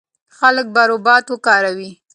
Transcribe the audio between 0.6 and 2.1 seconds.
به روباټ وکاروي.